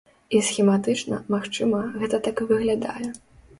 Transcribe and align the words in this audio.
І 0.37 0.39
схематычна, 0.47 1.19
магчыма, 1.35 1.83
гэта 2.01 2.23
так 2.31 2.35
і 2.43 2.51
выглядае. 2.55 3.07